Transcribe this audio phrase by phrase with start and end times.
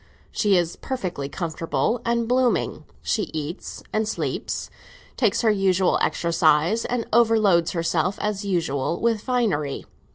[0.31, 4.71] She is perfectly comfortable and blooming; she eats and sleeps,
[5.15, 9.85] takes her usual exercise, and overloads herself, as usual, with finery.